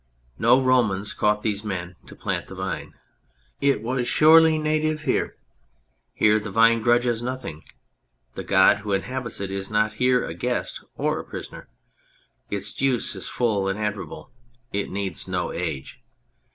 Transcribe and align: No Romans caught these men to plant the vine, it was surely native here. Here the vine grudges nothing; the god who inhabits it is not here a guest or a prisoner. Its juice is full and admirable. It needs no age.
No 0.39 0.59
Romans 0.59 1.13
caught 1.13 1.43
these 1.43 1.63
men 1.63 1.95
to 2.07 2.15
plant 2.15 2.47
the 2.47 2.55
vine, 2.55 2.95
it 3.59 3.83
was 3.83 4.07
surely 4.07 4.57
native 4.57 5.01
here. 5.03 5.35
Here 6.15 6.39
the 6.39 6.49
vine 6.49 6.81
grudges 6.81 7.21
nothing; 7.21 7.63
the 8.33 8.43
god 8.43 8.77
who 8.77 8.93
inhabits 8.93 9.39
it 9.39 9.51
is 9.51 9.69
not 9.69 9.93
here 10.01 10.25
a 10.25 10.33
guest 10.33 10.83
or 10.95 11.19
a 11.19 11.23
prisoner. 11.23 11.67
Its 12.49 12.73
juice 12.73 13.15
is 13.15 13.27
full 13.27 13.69
and 13.69 13.77
admirable. 13.77 14.31
It 14.73 14.89
needs 14.89 15.27
no 15.27 15.51
age. 15.53 16.01